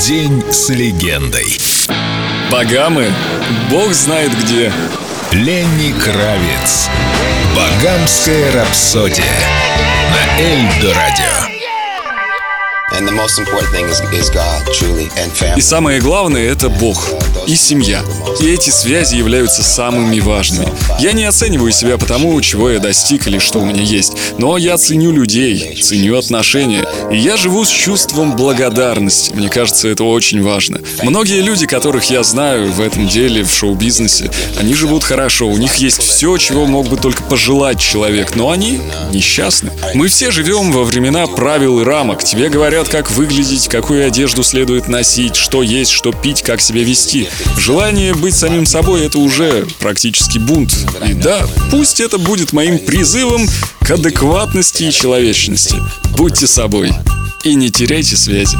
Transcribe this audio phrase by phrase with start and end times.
[0.00, 1.58] День с легендой.
[2.52, 3.12] Богамы,
[3.68, 4.72] бог знает где.
[5.32, 6.88] Ленни Кравец.
[7.56, 9.24] Багамская рапсодия.
[10.12, 11.24] На Эльдо Радио.
[15.56, 17.10] И самое главное— это Бог
[17.48, 18.04] и семья.
[18.40, 20.68] И эти связи являются самыми важными.
[21.00, 24.12] Я не оцениваю себя по тому, чего я достиг или что у меня есть.
[24.36, 26.86] Но я ценю людей, ценю отношения.
[27.10, 29.32] И я живу с чувством благодарности.
[29.32, 30.80] Мне кажется, это очень важно.
[31.02, 34.30] Многие люди, которых я знаю в этом деле, в шоу-бизнесе,
[34.60, 35.48] они живут хорошо.
[35.48, 38.36] У них есть все, чего мог бы только пожелать человек.
[38.36, 38.78] Но они
[39.10, 39.70] несчастны.
[39.94, 42.22] Мы все живем во времена правил и рамок.
[42.22, 47.26] Тебе говорят, как выглядеть, какую одежду следует носить, что есть, что пить, как себя вести.
[47.58, 50.76] Желание быть самим собой— это уже практически бунт.
[51.06, 53.48] И да, пусть это будет моим призывом
[53.80, 55.76] к адекватности и человечности.
[56.16, 56.92] Будьте собой
[57.44, 58.56] и не теряйте связи.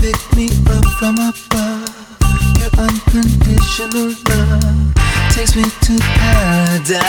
[0.00, 2.10] Pick me up from above.
[2.58, 4.39] Your unconditional love
[5.40, 7.00] takes me to paradise.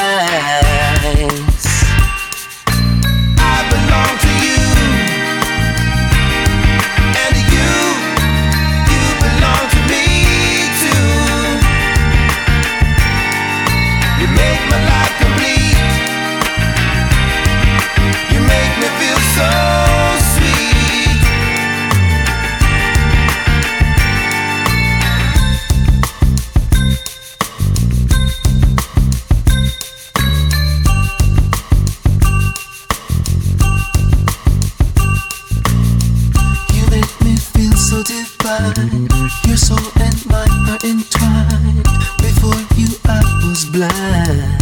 [38.51, 41.85] Your soul and mine are entwined.
[42.17, 44.59] Before you, I was blind.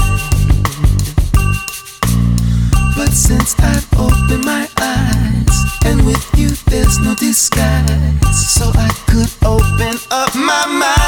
[2.96, 5.56] But since I've opened my eyes,
[5.86, 8.54] and with you, there's no disguise.
[8.54, 10.99] So I could open up my mind.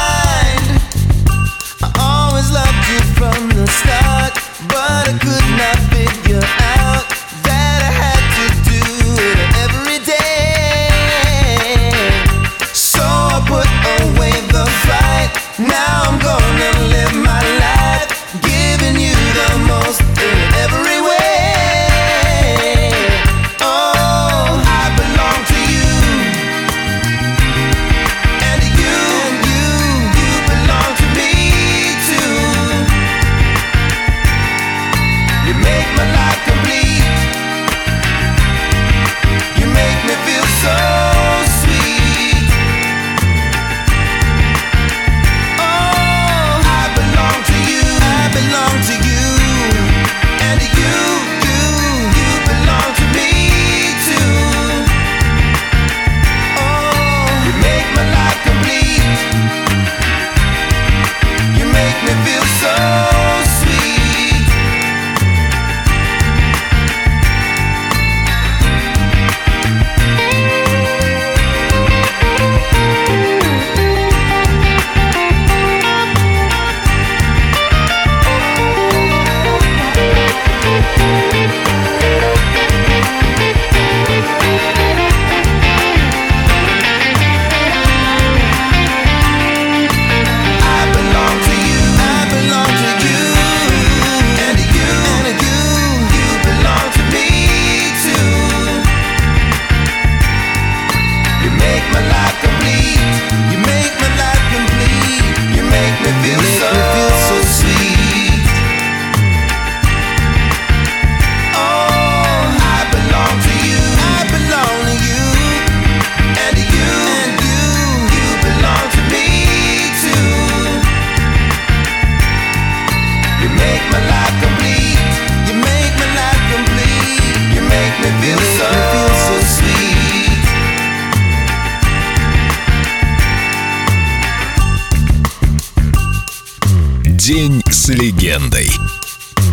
[137.24, 138.68] День с легендой.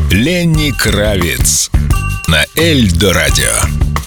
[0.10, 1.70] Ленни Кравец.
[2.28, 3.99] На Эльдо Радио.